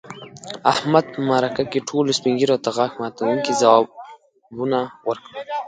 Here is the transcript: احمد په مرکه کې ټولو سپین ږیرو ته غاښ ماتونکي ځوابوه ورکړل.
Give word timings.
احمد 0.71 1.05
په 1.13 1.19
مرکه 1.29 1.63
کې 1.71 1.85
ټولو 1.89 2.09
سپین 2.17 2.33
ږیرو 2.39 2.57
ته 2.63 2.69
غاښ 2.77 2.91
ماتونکي 3.01 3.51
ځوابوه 3.61 4.81
ورکړل. 5.07 5.43